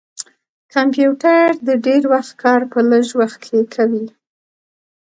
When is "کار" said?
2.43-2.61